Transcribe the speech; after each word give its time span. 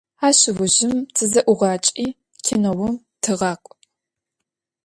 Aş 0.27 0.39
ıujjım 0.49 0.95
tıze'uğaç'i, 1.15 2.07
kinoum 2.43 2.93
tığak'u. 3.23 3.73